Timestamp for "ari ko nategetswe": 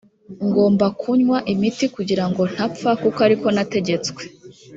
3.25-4.21